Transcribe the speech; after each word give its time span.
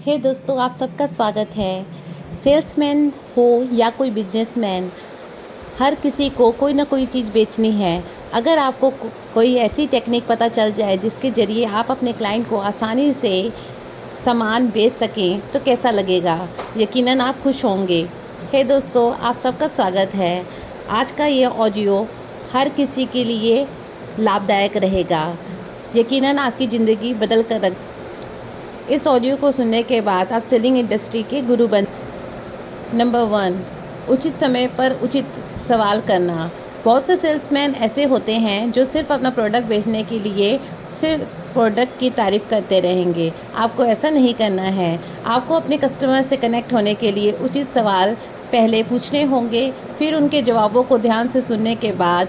हे 0.00 0.12
hey 0.12 0.22
दोस्तों 0.22 0.58
आप 0.58 0.72
सबका 0.72 1.06
स्वागत 1.06 1.48
है। 1.56 1.86
सेल्समैन 2.34 3.12
हो 3.36 3.68
या 3.72 3.90
कोई 3.90 4.10
बिजनेसमैन 4.10 4.90
हर 5.78 5.94
किसी 5.94 6.28
को 6.30 6.50
कोई 6.52 6.72
ना 6.72 6.84
कोई 6.84 7.06
चीज़ 7.06 7.30
बेचनी 7.32 7.70
है। 7.70 8.04
अगर 8.32 8.58
आपको 8.58 8.90
को, 8.90 9.08
कोई 9.34 9.54
ऐसी 9.54 9.86
टेक्निक 9.86 10.26
पता 10.26 10.48
चल 10.48 10.72
जाए 10.72 10.96
जिसके 10.98 11.30
ज़रिए 11.30 11.64
आप 11.64 11.90
अपने 11.90 12.12
क्लाइंट 12.12 12.48
को 12.48 12.58
आसानी 12.58 13.12
से 13.12 13.52
सामान 14.24 14.70
बेच 14.70 14.92
सकें 14.92 15.50
तो 15.50 15.60
कैसा 15.60 15.90
लगेगा? 15.90 16.48
यकीनन 16.76 17.20
आप 17.20 17.42
खुश 17.42 17.64
होंगे। 17.64 18.02
हे 18.52 18.62
hey 18.62 18.68
दोस्तों 18.68 19.12
आप 19.14 19.34
सबका 19.34 19.66
स्वागत 19.66 20.14
है। 20.14 20.46
आज 20.88 21.10
का 21.10 21.26
ये 21.26 21.44
ऑडियो 21.44 22.08
हर 22.52 22.68
किसी 22.68 23.06
के 23.06 23.24
लिए 23.24 23.66
लाभदायक 24.18 24.76
रहेगा। 24.76 25.36
यकीनन 25.96 26.38
आपकी 26.38 26.66
ज़िंदगी 26.66 27.14
बदल 27.14 27.42
कर 27.42 27.60
रख 27.60 27.76
इस 28.90 29.06
ऑडियो 29.06 29.36
को 29.36 29.50
सुनने 29.52 29.82
के 29.82 30.00
बाद 30.00 30.32
आप 30.32 30.42
सेलिंग 30.42 30.76
इंडस्ट्री 30.78 31.22
के 31.22 31.40
गुरु 31.42 31.66
बन 31.68 31.86
नंबर 32.94 33.22
वन 33.24 33.60
उचित 34.08 34.36
समय 34.36 34.66
पर 34.68 34.92
उचित 35.02 35.34
सवाल 35.68 36.00
करना। 36.00 36.50
बहुत 36.84 37.06
से 37.06 37.16
सेल्समैन 37.16 37.74
ऐसे 37.76 38.04
होते 38.04 38.34
हैं 38.36 38.70
जो 38.72 38.84
सिर्फ़ 38.84 39.12
अपना 39.12 39.30
प्रोडक्ट 39.30 39.66
बेचने 39.66 40.02
के 40.04 40.18
लिए 40.18 40.58
सिर्फ़ 41.00 41.52
प्रोडक्ट 41.52 41.98
की 42.00 42.10
तारीफ़ 42.10 42.48
करते 42.50 42.80
रहेंगे। 42.80 43.32
आपको 43.56 43.84
ऐसा 43.84 44.10
नहीं 44.10 44.32
करना 44.34 44.62
है। 44.62 44.98
आपको 45.26 45.54
अपने 45.54 45.76
कस्टमर 45.76 46.22
से 46.22 46.36
कनेक्ट 46.36 46.72
होने 46.72 46.94
के 46.94 47.12
लिए 47.12 47.32
उचित 47.34 47.70
सवाल 47.70 48.14
पहले 48.52 48.82
पूछने 48.82 49.22
होंगे, 49.24 49.70
फिर 49.98 50.14
उनके 50.14 50.42
जवाबों 50.42 50.82
को 50.82 50.98
ध्यान 50.98 51.28
से 51.28 51.40
सुनने 51.40 51.74
के 51.74 51.92
बाद 51.92 52.28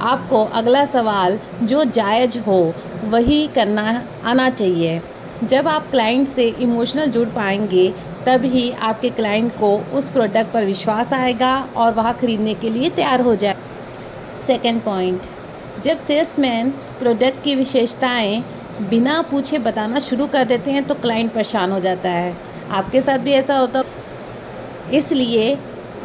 आपको 0.00 0.44
अगला 0.44 0.84
सवाल 0.84 1.38
जो 1.62 1.84
जायज़ 1.84 2.38
हो, 2.38 2.60
वही 3.04 3.46
करना 3.46 4.02
आना 4.24 4.50
चाहिए। 4.50 5.00
जब 5.42 5.68
आप 5.68 5.86
क्लाइंट 5.90 6.26
से 6.28 6.46
इमोशनल 6.60 7.10
जुड़ 7.10 7.28
पाएँगे 7.28 7.88
तब 8.26 8.44
ही 8.44 8.70
आपके 8.72 9.10
क्लाइंट 9.10 9.52
को 9.52 9.76
उस 9.94 10.08
प्रोडक्ट 10.08 10.52
पर 10.52 10.64
विश्वास 10.64 11.12
आएगा 11.12 11.54
और 11.76 11.92
वह 11.94 12.10
खरीदने 12.12 12.54
के 12.54 12.70
लिए 12.70 12.90
तैयार 12.90 13.20
हो 13.20 13.34
जाए। 13.34 13.56
सेकेंड 14.46 14.82
पॉइंट 14.82 15.22
जब 15.82 15.96
सेल्समैन 15.96 16.70
प्रोडक्ट 16.98 17.42
की 17.44 17.54
विशेषताएँ 17.54 18.42
बिना 18.90 19.20
पूछे 19.22 19.58
बताना 19.58 19.98
शुरू 19.98 20.26
कर 20.26 20.44
देते 20.44 20.70
हैं 20.70 20.84
तो 20.84 20.94
क्लाइंट 20.96 21.32
परेशान 21.32 21.72
हो 21.72 21.80
जाता 21.80 22.10
है। 22.10 22.36
आपके 22.70 23.00
साथ 23.00 23.18
भी 23.18 23.32
ऐसा 23.32 23.56
होता 23.58 23.82
इसलिए 24.92 25.56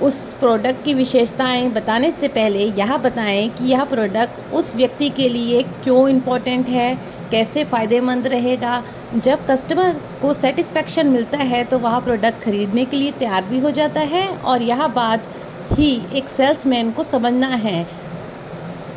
उस 0.02 0.16
प्रोडक्ट 0.40 0.84
की 0.86 0.94
विशेषताएँ 0.94 1.70
बताने 1.70 2.12
से 2.12 2.28
पहले 2.28 2.66
यह 2.70 2.98
बताएँ 2.98 3.48
कि 3.50 3.66
यह 3.66 3.84
प्रोडक्ट 3.84 4.54
उस 4.54 4.76
व्यक्ति 4.76 5.10
के 5.10 5.30
लिए 5.30 5.62
क्यों 5.84 6.08
इम्पोर्टेंट 6.10 6.70
है, 6.70 6.96
कैसे 7.32 7.64
फ़ायदेमंद 7.64 8.28
रहेगा 8.28 8.84
जब 9.16 9.46
कस्टमर 9.48 9.94
को 10.22 10.32
सेटिस्फेक्शन 10.34 11.08
मिलता 11.08 11.38
है 11.40 11.64
तो 11.64 11.78
वह 11.80 12.00
प्रोडक्ट 12.00 12.42
खरीदने 12.44 12.84
के 12.86 12.98
लिए 12.98 13.12
तैयार 13.12 13.44
भी 13.44 13.60
हो 13.60 13.72
जाता 13.72 14.02
है 14.02 14.28
और 14.28 14.62
यह 14.62 14.88
बात 14.88 15.28
ही 15.72 15.90
एक 16.16 16.30
सेल्समैन 16.30 16.92
को 16.92 17.04
समझना 17.04 17.48
है 17.48 17.84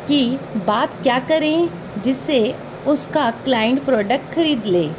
कि 0.07 0.37
बात 0.67 1.01
क्या 1.03 1.19
करें 1.19 1.69
जिससे 2.01 2.55
उसका 2.87 3.29
क्लाइंट 3.45 3.83
प्रोडक्ट 3.85 4.33
खरीद 4.33 4.65
ले। 4.65 4.89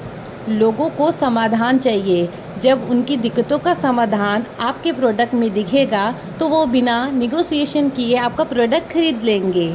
लोगों 0.49 0.89
को 0.91 1.11
समाधान 1.11 1.79
चाहिए। 1.79 2.29
जब 2.63 2.89
उनकी 2.91 3.17
दिक्कतों 3.17 3.59
का 3.59 3.75
समाधान 3.75 4.47
आपके 4.61 4.93
प्रोडक्ट 4.93 5.35
में 5.35 5.53
दिखेगा 5.55 6.11
तो 6.39 6.49
वो 6.49 6.65
बिना 6.67 7.07
निगोसिएशन 7.11 7.89
किए 7.91 8.17
आपका 8.19 8.45
प्रोडक्ट 8.45 8.93
खरीद 8.93 9.23
लेंगे। 9.23 9.73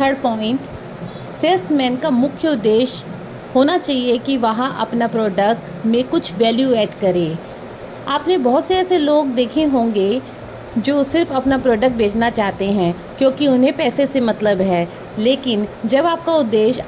थर्ड 0.00 0.22
पॉइंट 0.22 0.60
सेल्समैन 1.40 1.96
का 1.96 2.10
मुख्य 2.10 2.48
उद्देश्य 2.48 3.11
होना 3.54 3.76
चाहिए 3.78 4.18
कि 4.18 4.36
वहाँ 4.36 4.74
अपना 4.80 5.06
प्रोडक्ट 5.06 5.84
में 5.86 6.02
कुछ 6.04 6.34
वैल्यू 6.34 6.72
ऐड 6.72 6.94
करे। 7.00 7.36
आपने 8.08 8.36
बहुत 8.38 8.64
से 8.64 8.76
ऐसे 8.76 8.98
लोग 8.98 9.34
देखे 9.34 9.64
होंगे 9.64 10.20
जो 10.78 11.02
सिर्फ़ 11.04 11.32
अपना 11.32 11.58
प्रोडक्ट 11.58 11.96
बेचना 11.96 12.30
चाहते 12.30 12.66
हैं, 12.66 12.94
क्योंकि 13.18 13.46
उन्हें 13.46 13.76
पैसे 13.76 14.06
से 14.06 14.20
मतलब 14.20 14.60
है। 14.60 14.88
लेकिन 15.18 15.66
जब 15.86 16.06
आपका 16.06 16.34
उद्देश्य 16.34 16.84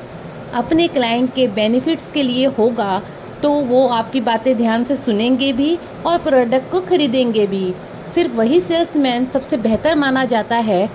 अपने 0.54 0.86
क्लाइंट 0.88 1.34
के 1.34 1.46
बेनिफिट्स 1.50 2.10
के 2.10 2.22
लिए 2.22 2.46
होगा 2.58 3.02
तो 3.42 3.50
वो 3.50 3.86
आपकी 3.88 4.20
बातें 4.22 4.56
ध्यान 4.56 4.84
से 4.84 4.96
सुनेंगे 4.96 5.52
भी 5.52 5.76
और 6.06 6.18
प्रोडक्ट 6.18 6.70
को 6.72 6.80
खरीदेंगे 6.80 7.46
भी। 7.46 7.74
सिर्फ़ 8.14 8.32
वही 8.32 8.60
सेल्समैन 8.60 9.24
सबसे 9.24 9.56
बेहतर 9.56 9.94
माना 9.94 10.24
जाता 10.24 10.56
है, 10.58 10.88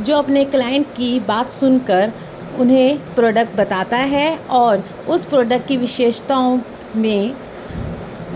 जो 0.00 0.16
अपने 0.16 0.44
क्लाइंट 0.44 0.86
की 0.86 1.18
बात 1.20 1.50
सुनकर 1.50 2.12
उन्हें 2.54 3.14
प्रोडक्ट 3.14 3.56
बताता 3.56 3.96
है 3.96 4.36
और 4.52 4.84
उस 5.08 5.24
प्रोडक्ट 5.26 5.66
की 5.68 5.76
विशेषताओं 5.76 6.58
में 6.96 7.34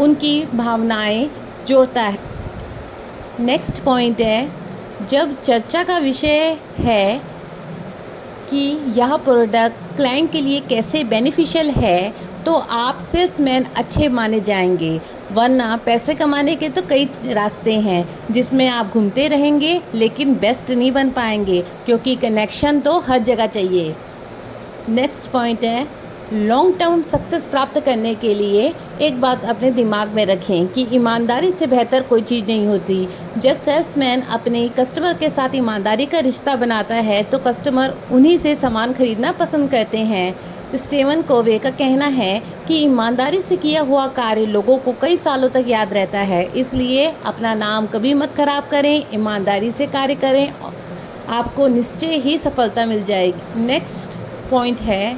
उनकी 0.01 0.45
भावनाएँ 0.55 1.29
जोड़ता 1.67 2.03
है। 2.03 2.19
नेक्स्ट 3.41 3.83
पॉइंट 3.83 4.21
है, 4.21 4.51
जब 5.09 5.41
चर्चा 5.41 5.83
का 5.85 5.99
विषय 5.99 6.57
है 6.79 7.21
कि 8.51 8.67
यह 8.97 9.17
प्रोडक्ट 9.17 9.97
क्लाइंट 9.97 10.31
के 10.33 10.41
लिए 10.41 10.61
कैसे 10.61 11.05
बेनिफिशियल 11.05 11.71
है 11.71 12.29
तो 12.45 12.53
आप 12.55 12.99
सेल्समैन 13.03 13.65
अच्छे 13.77 14.09
माने 14.09 14.41
जाएँगे, 14.41 15.01
वरना 15.33 15.77
पैसे 15.77 16.15
कमाने 16.15 16.55
के 16.57 16.69
तो 16.69 16.83
कई 16.83 17.09
रास्ते 17.25 17.73
हैं, 17.81 18.09
जिसमें 18.31 18.69
आप 18.69 18.93
घूमते 18.93 19.27
रहेंगे, 19.29 19.81
लेकिन 19.95 20.35
बेस्ट 20.35 20.71
नहीं 20.71 20.93
बन 20.93 21.11
पाएँगे, 21.11 21.61
क्योंकि 21.87 22.15
कनेक्शन 22.17 22.81
तो 22.81 22.99
हर 23.01 23.19
जगह 23.21 23.47
चाहिए। 23.47 23.95
नेक्स्ट 24.89 25.31
पॉइंट 25.31 25.65
है 25.65 25.87
लॉन्ग 26.33 26.79
टर्म 26.79 27.03
सक्सेस 27.03 27.45
प्राप्त 27.45 27.79
करने 27.81 28.15
के 28.15 28.35
लिए 28.35 28.73
एक 29.01 29.21
बात 29.21 29.45
अपने 29.45 29.71
दिमाग 29.71 30.09
में 30.15 30.25
रखें 30.27 30.67
कि 30.69 30.87
ईमानदारी 30.93 31.51
से 31.53 31.67
बेहतर 31.67 32.03
कोई 32.03 32.23
चीज़ 32.23 32.45
नहीं 32.47 32.67
होती। 32.67 33.09
जब 33.37 33.55
सेल्समैन 33.55 34.21
अपने 34.31 34.69
कस्टमर 34.79 35.15
के 35.15 35.31
साथ 35.31 35.55
ईमानदारी 35.55 36.07
का 36.07 36.19
रिश्ता 36.19 36.57
बनाता 36.57 36.95
है 36.95 37.23
तो 37.23 37.39
कस्टमर 37.39 37.97
उन्हीं 38.13 38.37
से 38.39 38.55
सामान 38.55 38.93
खरीदना 38.93 39.33
पसंद 39.33 39.71
करते 39.71 39.99
हैं। 39.99 40.77
स्टेवन 40.77 41.23
कोवे 41.23 41.59
का 41.59 41.71
कहना 41.73 42.07
है 42.07 42.39
कि 42.69 42.77
ईमानदारी 42.77 43.41
से 43.41 43.57
किया 43.57 43.83
हुआ 43.83 44.07
कार्य 44.15 44.47
लोगों 44.47 44.77
को 44.79 44.93
कई 45.03 45.17
सालों 45.17 45.49
तक 45.49 45.65
याद 45.69 45.93
रहता 45.93 46.19
है, 46.21 46.43
इसलिए 46.53 47.07
अपना 47.25 47.55
नाम 47.55 47.87
कभी 47.87 48.15
मत 48.15 48.35
खराब 48.37 48.69
करें, 48.71 49.05
ईमानदारी 49.15 49.71
से 49.71 49.87
कार्य 49.89 50.15
करें, 50.15 50.53
आपको 51.29 51.69
निश्चय 51.69 52.17
ही 52.17 52.39
सफलता 52.39 52.87
मिल 52.87 53.03
जाएगी। 53.05 53.61
नेक्स्ट 53.63 54.21
पॉइंट 54.51 54.81
है, 54.81 55.17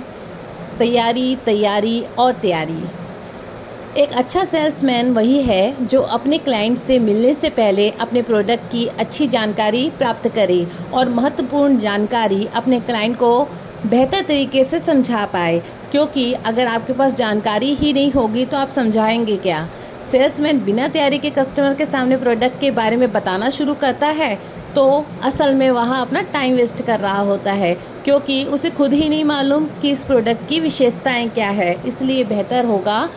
तैयारी 0.78 1.34
तैयारी 1.36 2.02
और 2.18 2.32
तैयारी। 2.32 2.82
एक 3.96 4.12
अच्छा 4.12 4.44
सेल्समैन 4.44 5.10
वही 5.12 5.40
है 5.42 5.86
जो 5.86 6.00
अपने 6.10 6.38
क्लाइंट 6.38 6.76
से 6.78 6.98
मिलने 6.98 7.32
से 7.34 7.50
पहले 7.50 7.88
अपने 8.00 8.22
प्रोडक्ट 8.22 8.70
की 8.72 8.86
अच्छी 8.98 9.26
जानकारी 9.26 9.88
प्राप्त 9.98 10.28
करे 10.28 10.66
और 10.92 11.08
महत्वपूर्ण 11.08 11.78
जानकारी 11.78 12.46
अपने 12.54 12.80
क्लाइंट 12.80 13.16
को 13.16 13.32
बेहतर 13.86 14.22
तरीके 14.22 14.64
से 14.64 14.80
समझा 14.80 15.24
पाए। 15.26 15.58
क्योंकि 15.90 16.32
अगर 16.32 16.66
आपके 16.66 16.92
पास 16.92 17.14
जानकारी 17.14 17.74
ही 17.74 17.92
नहीं 17.92 18.10
होगी 18.12 18.44
तो 18.46 18.56
आप 18.56 18.68
समझाएँगे 18.68 19.36
क्या? 19.36 19.68
सेल्समैन 20.10 20.64
बिना 20.64 20.88
तैयारी 20.88 21.18
के 21.18 21.30
कस्टमर 21.30 21.74
के 21.74 21.86
सामने 21.86 22.16
प्रोडक्ट 22.16 22.60
के 22.60 22.70
बारे 22.70 22.96
में 22.96 23.10
बताना 23.12 23.48
शुरू 23.50 23.74
करता 23.74 24.06
है 24.06 24.34
तो 24.74 24.84
असल 25.22 25.54
में 25.54 25.70
वहाँ 25.70 26.00
अपना 26.00 26.20
टाइम 26.32 26.54
वेस्ट 26.56 26.82
कर 26.82 27.00
रहा 27.00 27.20
होता 27.20 27.52
है। 27.52 27.76
क्योंकि 28.04 28.44
उसे 28.44 28.70
खुद 28.70 28.92
ही 28.92 29.08
नहीं 29.08 29.24
मालूम 29.24 29.66
कि 29.82 29.90
इस 29.90 30.04
प्रोडक्ट 30.04 30.48
की 30.48 30.60
विशेषताएँ 30.60 31.28
क्या 31.28 31.50
है। 31.50 31.74
इसलिए 31.86 32.24
बेहतर 32.24 32.64
होगा 32.64 33.08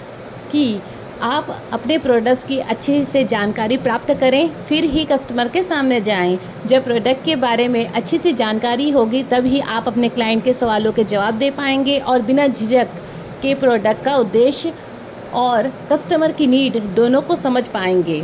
कि 0.51 0.81
आप 1.21 1.47
अपने 1.73 1.97
प्रोडक्ट्स 1.97 2.43
की 2.43 2.57
अच्छी 2.59 3.03
से 3.05 3.23
जानकारी 3.23 3.77
प्राप्त 3.77 4.13
करें, 4.13 4.49
फिर 4.65 4.83
ही 4.83 5.03
कस्टमर 5.05 5.47
के 5.47 5.63
सामने 5.63 5.99
जाएँ। 6.01 6.37
जब 6.65 6.83
प्रोडक्ट 6.83 7.23
के 7.25 7.35
बारे 7.35 7.67
में 7.67 7.85
अच्छी 7.85 8.17
सी 8.17 8.33
जानकारी 8.33 8.89
होगी, 8.89 9.23
तभी 9.23 9.59
आप 9.59 9.87
अपने 9.87 10.09
क्लाइंट 10.09 10.43
के 10.43 10.53
सवालों 10.53 10.91
के 10.91 11.03
जवाब 11.03 11.37
दे 11.37 11.51
पाएँगे 11.51 11.99
और 11.99 12.21
बिना 12.21 12.47
झिझक 12.47 13.01
के 13.41 13.55
प्रोडक्ट 13.55 14.03
का 14.05 14.15
उद्देश्य 14.15 14.73
और 15.33 15.71
कस्टमर 15.91 16.31
की 16.31 16.47
नीड 16.47 16.77
दोनों 16.95 17.21
को 17.21 17.35
समझ 17.35 17.67
पाएँगे। 17.67 18.23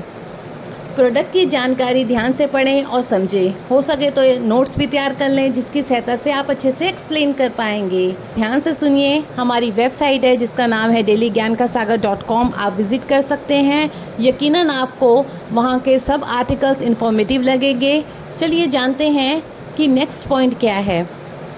प्रोडक्ट 1.00 1.32
की 1.34 1.46
जानकारी 1.46 2.04
ध्यान 2.06 2.34
से 2.34 2.46
पढ़ें 2.48 2.84
और 2.84 3.02
समझें। 3.02 3.54
हो 3.70 3.82
सके 3.82 4.10
तो 4.12 4.22
नोट्स 4.40 4.78
भी 4.78 4.88
तैयार 4.88 5.14
कर 5.14 5.30
लें, 5.30 5.54
जिसकी 5.54 5.82
सहायता 5.82 6.16
से 6.16 6.32
आप 6.32 6.50
अच्छे 6.50 6.72
से 6.72 6.88
एक्सप्लेन 6.90 7.32
कर 7.34 7.50
पाएँगे। 7.50 8.12
ध्यान 8.36 8.60
से 8.60 8.74
सुनिए, 8.74 9.24
हमारी 9.38 9.70
वेबसाइट 9.72 10.26
है, 10.26 10.36
जिसका 10.38 10.68
नाम 10.68 10.92
है 10.92 11.04
डेली 11.04 11.30
ज्ञान 11.30 11.56
का 11.56 11.68
सागर 11.68 12.02
डॉट 12.02 12.24
कॉम 12.24 12.52
आप 12.58 12.76
विज़िट 12.78 13.08
कर 13.10 13.22
सकते 13.22 13.62
हैं। 13.62 13.90
यकीनन 14.20 14.70
आपको 14.70 15.26
वहाँ 15.52 15.80
के 15.80 15.98
सब 16.00 16.24
आर्टिकल्स 16.24 16.82
इंफॉर्मेटिव 16.82 17.42
लगेंगे। 17.44 18.04
चलिए 18.38 18.68
जानते 18.68 19.10
हैं 19.10 19.42
कि 19.78 19.88
नेक्स्ट 19.88 20.28
पॉइंट 20.28 20.60
क्या 20.60 20.78
है। 20.82 21.04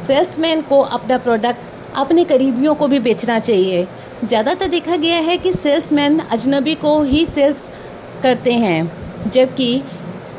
सेल्समैन 0.08 0.62
को 0.62 0.80
अपना 0.80 1.18
प्रोडक्ट 1.18 1.96
अपने 1.96 2.24
करीबियों 2.26 2.76
को 2.76 2.88
भी 2.88 3.00
बेचना 3.02 3.40
चाहिए। 3.42 3.88
ज़्यादातर 4.24 4.68
देखा 4.70 4.96
गया 4.98 5.20
है 5.22 5.38
कि 5.38 5.54
सेल्समैन 5.56 6.20
अजनबी 6.22 6.76
को 6.78 7.02
ही 7.04 7.26
सेल्स 7.28 7.70
करते 8.24 8.54
हैं। 8.56 9.02
जबकि 9.28 9.84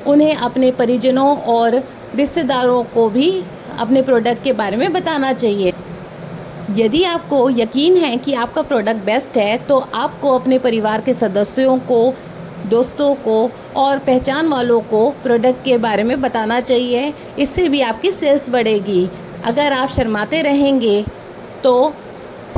उन्हें 0.07 0.35
अपने 0.37 0.71
परिजनों 0.71 1.37
और 1.39 1.83
रिश्तेदारों 2.15 2.83
को 2.85 3.09
भी 3.11 3.31
अपने 3.79 4.03
प्रोडक्ट 4.03 4.43
के 4.45 4.53
बारे 4.53 4.77
में 4.77 4.93
बताना 4.93 5.33
चाहिए। 5.33 5.73
यदि 6.71 7.03
आपको 7.05 7.49
यकीन 7.51 7.97
है 7.97 8.17
कि 8.17 8.35
आपका 8.35 8.63
प्रोडक्ट 8.63 9.05
बेस्ट 9.05 9.37
है 9.39 9.57
तो 9.59 9.79
आपको 9.95 10.31
अपने 10.31 10.59
परिवार 10.59 11.01
के 11.01 11.15
सदस्यों 11.15 11.79
को, 11.79 12.15
दोस्तों 12.67 13.15
को 13.15 13.51
और 13.77 13.99
पहचान 13.99 14.49
वालों 14.49 14.81
को 14.81 15.09
प्रोडक्ट 15.23 15.65
के 15.65 15.77
बारे 15.79 16.03
में 16.03 16.21
बताना 16.21 16.61
चाहिए। 16.61 17.13
इससे 17.39 17.69
भी 17.69 17.81
आपकी 17.81 18.11
सेल्स 18.11 18.49
बढ़ेगी। 18.51 19.09
अगर 19.45 19.73
आप 19.73 19.89
शर्माते 19.89 20.43
रहेंगे 20.43 21.05
तो 21.65 21.93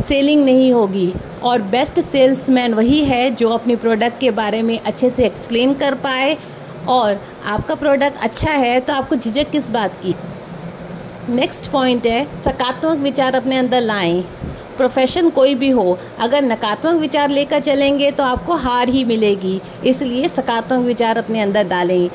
सेलिंग 0.02 0.44
नहीं 0.44 0.72
होगी। 0.72 1.12
और 1.44 1.62
बेस्ट 1.62 2.00
सेल्समैन 2.00 2.74
वही 2.74 3.04
है 3.04 3.30
जो 3.30 3.48
अपने 3.48 3.76
प्रोडक्ट 3.76 4.20
के 4.20 4.30
बारे 4.32 4.62
में 4.62 4.78
अच्छे 4.78 5.10
से 5.10 5.24
एक्सप्लेन 5.26 5.74
कर 5.74 5.94
पाए। 5.94 6.36
और 6.88 7.20
आपका 7.46 7.74
प्रोडक्ट 7.74 8.16
अच्छा 8.18 8.52
है 8.52 8.78
तो 8.80 8.92
आपको 8.92 9.16
झिझक 9.16 9.50
किस 9.50 9.68
बात 9.70 9.94
की? 9.96 10.14
नेक्स्ट 11.28 11.70
पॉइंट 11.70 12.06
है, 12.06 12.24
सकारात्मक 12.34 12.98
विचार 12.98 13.34
अपने 13.34 13.56
अंदर 13.56 13.80
लाएँ। 13.80 14.20
प्रोफेशन 14.76 15.30
कोई 15.30 15.54
भी 15.54 15.70
हो, 15.70 15.98
अगर 16.18 16.42
नकारात्मक 16.42 17.00
विचार 17.00 17.30
लेकर 17.30 17.60
चलेंगे 17.60 18.10
तो 18.10 18.22
आपको 18.24 18.54
हार 18.56 18.88
ही 18.88 19.04
मिलेगी। 19.04 19.60
इसलिए 19.86 20.28
सकारात्मक 20.28 20.84
विचार 20.86 21.18
अपने 21.18 21.40
अंदर 21.40 21.68
डालें। 21.68 22.08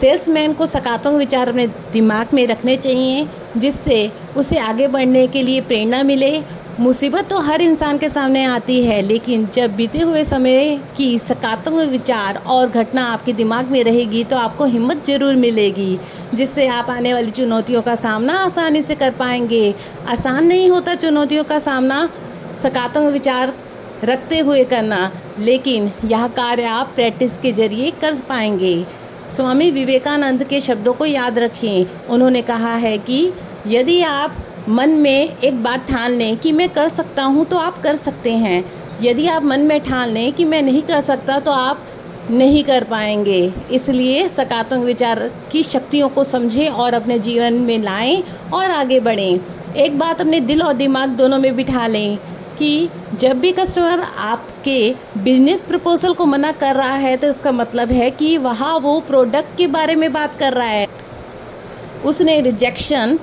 सेल्समैन 0.00 0.52
को 0.52 0.66
सकारात्मक 0.66 1.14
विचार 1.14 1.48
अपने 1.48 1.66
दिमाग 1.92 2.34
में 2.34 2.46
रखने 2.46 2.76
चाहिए, 2.76 3.26
जिससे 3.56 4.10
उसे 4.36 4.58
आगे 4.58 4.88
बढ़ने 4.88 5.26
के 5.26 5.42
लिए 5.42 5.60
प्रेरणा 5.60 6.02
मिले। 6.02 6.38
मुसीबत 6.80 7.28
तो 7.28 7.38
हर 7.40 7.62
इंसान 7.62 7.98
के 7.98 8.08
सामने 8.08 8.42
आती 8.44 8.82
है, 8.84 9.00
लेकिन 9.02 9.46
जब 9.54 9.74
बीते 9.76 9.98
हुए 9.98 10.24
समय 10.24 10.76
की 10.96 11.18
सकारात्मक 11.18 11.88
विचार 11.88 12.36
और 12.46 12.68
घटना 12.70 13.04
आपके 13.12 13.32
दिमाग 13.32 13.70
में 13.70 13.82
रहेगी 13.84 14.22
तो 14.24 14.36
आपको 14.36 14.64
हिम्मत 14.64 15.04
ज़रूर 15.06 15.34
मिलेगी, 15.36 15.98
जिससे 16.34 16.66
आप 16.68 16.90
आने 16.90 17.12
वाली 17.14 17.30
चुनौतियों 17.30 17.82
का 17.82 17.94
सामना 17.94 18.34
आसानी 18.36 18.82
से 18.82 18.94
कर 18.94 19.10
पाएँगे। 19.12 19.74
आसान 20.08 20.46
नहीं 20.46 20.68
होता 20.70 20.94
चुनौतियों 20.94 21.44
का 21.44 21.58
सामना 21.58 22.08
सकारात्मक 22.54 23.12
विचार 23.12 23.54
रखते 24.04 24.38
हुए 24.38 24.64
करना, 24.66 25.10
लेकिन 25.38 25.90
यह 26.04 26.26
कार्य 26.36 26.64
आप 26.64 26.92
प्रैक्टिस 26.94 27.38
के 27.38 27.52
ज़रिए 27.52 27.90
कर 28.00 28.20
पाएँगे। 28.28 28.82
स्वामी 29.28 29.70
विवेकानंद 29.72 30.44
के 30.44 30.60
शब्दों 30.60 30.92
को 30.92 31.06
याद 31.06 31.38
रखें। 31.38 32.08
उन्होंने 32.08 32.42
कहा 32.44 32.74
है 32.76 32.96
कि 33.00 33.32
यदि 33.66 34.00
आप 34.02 34.36
मन 34.68 34.90
में 34.90 35.36
एक 35.38 35.62
बात 35.62 35.86
ठान 35.88 36.12
लें 36.12 36.36
कि 36.36 36.52
मैं 36.52 36.68
कर 36.68 36.88
सकता 36.88 37.22
हूँ 37.24 37.44
तो 37.44 37.56
आप 37.56 37.76
कर 37.82 37.96
सकते 37.96 38.30
हैं। 38.34 38.64
यदि 39.02 39.26
आप 39.26 39.42
मन 39.42 39.60
में 39.60 39.78
ठान 39.80 40.08
लें 40.08 40.32
कि 40.32 40.44
मैं 40.44 40.62
नहीं 40.62 40.80
कर 40.82 41.00
सकता 41.00 41.38
तो 41.40 41.50
आप 41.50 41.86
नहीं 42.30 42.62
कर 42.64 42.84
पाएँगे। 42.84 43.52
इसलिए 43.72 44.26
सकारात्मक 44.28 44.84
विचार 44.84 45.20
की 45.52 45.62
शक्तियों 45.62 46.08
को 46.08 46.24
समझें 46.24 46.68
और 46.68 46.94
अपने 46.94 47.18
जीवन 47.18 47.60
में 47.60 47.78
लाएँ 47.78 48.22
और 48.54 48.70
आगे 48.70 48.98
बढ़ें। 49.00 49.40
एक 49.76 49.98
बात 49.98 50.20
अपने 50.20 50.40
दिल 50.40 50.62
और 50.62 50.72
दिमाग 50.72 51.10
दोनों 51.10 51.38
में 51.38 51.54
बिठा 51.56 51.86
लें 51.86 52.16
कि 52.58 52.88
जब 53.14 53.40
भी 53.40 53.52
कस्टमर 53.52 54.00
आपके 54.00 54.94
बिज़नेस 55.18 55.66
प्रपोजल 55.66 56.12
को 56.12 56.26
मना 56.26 56.52
कर 56.54 56.74
रहा 56.76 56.96
है 56.96 57.16
तो 57.16 57.28
इसका 57.28 57.52
मतलब 57.52 57.92
है 57.92 58.10
कि 58.10 58.36
वहाँ 58.40 58.78
वो 58.78 58.98
प्रोडक्ट 59.00 59.56
के 59.58 59.66
बारे 59.68 59.94
में 59.94 60.12
बात 60.12 60.38
कर 60.38 60.52
रहा 60.52 60.68
है। 60.68 60.86
उसने 62.04 62.40
रिजेक्शन 62.40 63.18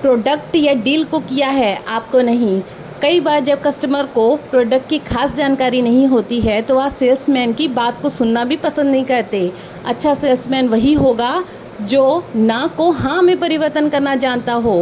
प्रोडक्ट 0.00 0.56
या 0.56 0.72
डील 0.74 1.04
को 1.04 1.18
किया 1.20 1.48
है, 1.48 1.74
आपको 1.88 2.20
नहीं। 2.20 2.60
कई 3.02 3.20
बार 3.20 3.40
जब 3.40 3.62
कस्टमर 3.62 4.06
को 4.06 4.34
प्रोडक्ट 4.50 4.88
की 4.88 4.98
खास 5.00 5.34
जानकारी 5.36 5.80
नहीं 5.82 6.06
होती 6.06 6.40
है 6.40 6.60
तो 6.62 6.74
वह 6.76 6.88
सेल्समैन 6.90 7.52
की 7.52 7.66
बात 7.70 8.00
को 8.02 8.08
सुनना 8.08 8.44
भी 8.44 8.56
पसंद 8.58 8.90
नहीं 8.90 9.04
करते। 9.04 9.50
अच्छा 9.84 10.14
सेल्समैन 10.14 10.68
वही 10.68 10.92
होगा 10.94 11.44
जो 11.82 12.24
ना 12.36 12.66
को 12.76 12.90
हाँ 12.92 13.20
में 13.22 13.38
परिवर्तन 13.38 13.88
करना 13.88 14.14
जानता 14.16 14.52
हो। 14.54 14.78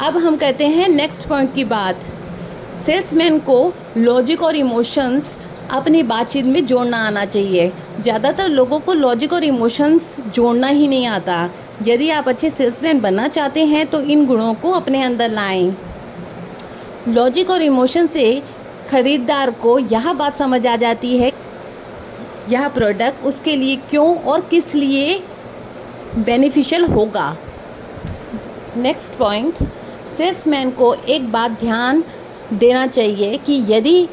अब 0.00 0.16
हम 0.16 0.36
कहते 0.36 0.66
हैं 0.66 0.88
नेक्स्ट 0.88 1.28
पॉइंट 1.28 1.54
की 1.54 1.64
बात। 1.66 2.04
सेल्समैन 2.84 3.38
को 3.40 3.72
लॉजिक 3.96 4.42
और 4.42 4.56
इमोशंस 4.56 5.38
अपनी 5.70 6.02
बातचीत 6.04 6.44
में 6.44 6.64
जोड़ना 6.66 7.06
आना 7.06 7.24
चाहिए। 7.24 7.70
ज़्यादातर 8.00 8.48
लोगों 8.48 8.78
को 8.80 8.92
लॉजिक 8.94 9.32
और 9.32 9.44
इमोशंस 9.44 10.16
जोड़ना 10.34 10.66
ही 10.68 10.88
नहीं 10.88 11.06
आता। 11.06 11.48
यदि 11.80 12.08
आप 12.10 12.28
अच्छे 12.28 12.50
सेल्समैन 12.50 13.00
बनना 13.00 13.28
चाहते 13.28 13.64
हैं 13.66 13.86
तो 13.86 14.00
इन 14.02 14.24
गुणों 14.26 14.52
को 14.54 14.70
अपने 14.72 15.02
अंदर 15.02 15.30
लाएँ। 15.30 15.74
लॉजिक 17.08 17.50
और 17.50 17.62
इमोशन 17.62 18.06
से 18.06 18.42
खरीदार 18.90 19.50
को 19.62 19.78
यह 19.78 20.12
बात 20.12 20.36
समझ 20.36 20.66
आ 20.66 20.76
जाती 20.76 21.16
है, 21.18 21.32
यह 22.48 22.68
प्रोडक्ट 22.68 23.24
उसके 23.24 23.56
लिए 23.56 23.76
क्यों 23.90 24.16
और 24.16 24.40
किस 24.40 24.74
लिए 24.74 25.22
बेनिफिशियल 26.16 26.84
होगा। 26.84 27.36
नेक्स्ट 28.76 29.14
पॉइंट 29.14 29.62
सेल्समैन 30.16 30.70
को 30.70 30.94
एक 30.94 31.30
बात 31.32 31.50
ध्यान 31.60 32.04
देना 32.52 32.86
चाहिए 32.86 33.36
कि 33.36 33.62
यदि 33.68 34.08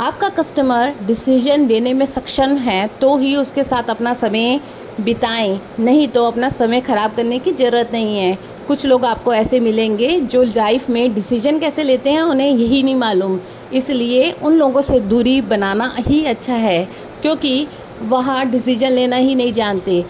आपका 0.00 0.28
कस्टमर 0.28 0.94
डिसीज़न 1.02 1.66
लेने 1.68 1.92
में 1.94 2.04
सक्षम 2.06 2.56
है 2.58 2.86
तो 3.00 3.16
ही 3.16 3.34
उसके 3.36 3.62
साथ 3.62 3.90
अपना 3.90 4.14
समय 4.14 4.60
बिताएँ। 5.00 5.60
नहीं 5.80 6.06
तो 6.08 6.24
अपना 6.24 6.48
समय 6.48 6.80
ख़राब 6.80 7.14
करने 7.14 7.38
की 7.38 7.52
ज़रूरत 7.52 7.90
नहीं 7.92 8.18
है। 8.18 8.38
कुछ 8.68 8.84
लोग 8.86 9.04
आपको 9.04 9.32
ऐसे 9.34 9.60
मिलेंगे 9.60 10.18
जो 10.22 10.42
लाइफ 10.44 10.88
में 10.90 11.14
डिसीज़न 11.14 11.58
कैसे 11.58 11.82
लेते 11.82 12.10
हैं 12.10 12.22
उन्हें 12.22 12.48
यही 12.48 12.82
नहीं 12.82 12.94
मालूम। 12.94 13.38
इसलिए 13.72 14.30
उन 14.32 14.54
लोगों 14.54 14.80
से 14.80 14.98
दूरी 15.02 15.40
बनाना 15.42 15.92
ही 15.98 16.24
अच्छा 16.24 16.54
है, 16.54 16.84
क्योंकि 17.22 17.66
वहाँ 18.02 18.44
डिसीज़न 18.50 18.90
लेना 18.90 19.16
ही 19.16 19.34
नहीं 19.34 19.52
जानते। 19.52 20.04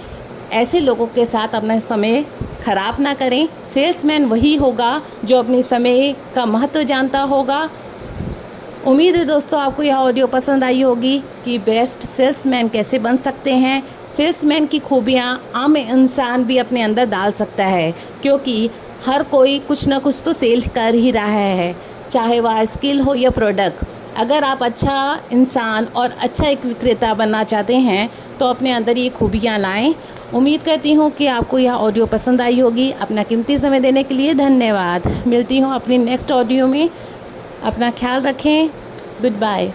ऐसे 0.53 0.81
लोगों 0.81 1.07
के 1.07 1.25
साथ 1.25 1.55
अपना 1.55 1.79
समय 1.81 2.25
खराब 2.63 3.01
ना 3.01 3.15
करें। 3.15 3.49
सेल्समैन 3.75 4.25
वही 4.25 4.55
होगा 4.57 5.01
जो 5.25 5.39
अपने 5.39 5.63
समय 5.63 6.15
का 6.35 6.45
महत्व 6.47 6.83
जानता 6.83 7.21
होगा। 7.23 7.69
उम्मीद 8.87 9.17
है 9.17 9.25
दोस्तों, 9.25 9.61
आपको 9.61 9.83
यह 9.83 9.97
ऑडियो 9.97 10.27
पसंद 10.27 10.65
आई 10.65 10.83
होगी 10.83 11.19
कि 11.45 11.59
बेस्ट 11.61 12.03
सेल्समैन 12.03 12.69
कैसे 12.69 12.99
बन 12.99 13.17
सकते 13.19 13.55
हैं। 13.55 13.83
सेल्समैन 14.13 14.67
की 14.67 14.79
खूबियाँ 14.81 15.41
आम 15.55 15.77
इंसान 15.77 16.45
भी 16.45 16.59
अपने 16.59 16.83
अंदर 16.83 17.07
डाल 17.07 17.33
सकता 17.33 17.65
है, 17.67 17.91
क्योंकि 18.23 18.71
हर 19.07 19.23
कोई 19.23 19.59
कुछ 19.59 19.87
ना 19.89 19.99
कुछ 19.99 20.21
तो 20.25 20.33
सेल 20.33 20.63
कर 20.69 20.95
ही 20.95 21.11
रहा 21.11 21.27
है, 21.27 21.75
चाहे 22.11 22.41
वह 22.41 22.65
स्किल 22.65 23.01
हो 23.01 23.15
या 23.15 23.31
प्रोडक्ट। 23.31 23.85
अगर 24.17 24.45
आप 24.45 24.63
अच्छा 24.63 25.21
इंसान 25.33 25.85
और 25.87 26.11
अच्छा 26.13 26.47
एक 26.47 26.65
विक्रेता 26.65 27.13
बनना 27.15 27.43
चाहते 27.45 27.77
हैं 27.77 28.09
तो 28.39 28.47
अपने 28.47 28.73
अंदर 28.73 28.99
ये 28.99 29.09
खूबियाँ 29.11 29.59
लाएँ। 29.59 29.95
उम्मीद 30.35 30.63
करती 30.63 30.93
हूँ 30.93 31.11
कि 31.11 31.27
आपको 31.29 31.59
यह 31.59 31.73
ऑडियो 31.75 32.07
पसंद 32.07 32.41
आई 32.41 32.61
होगी। 32.61 32.91
अपना 32.93 33.23
कीमती 33.23 33.57
समय 33.59 33.81
देने 33.81 34.03
के 34.03 34.15
लिए 34.15 34.35
धन्यवाद। 34.35 35.09
मिलती 35.27 35.59
हूँ 35.59 35.75
अपनी 35.75 35.99
नेक्स्ट 35.99 36.33
ऑडियो 36.33 36.67
में। 36.67 36.89
अपना 37.63 37.91
ख्याल 37.93 38.23
रखें। 38.23 38.69
Good 39.23 39.39
bye 39.41 39.73